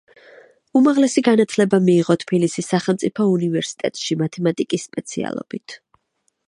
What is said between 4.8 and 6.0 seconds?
სპეციალობით.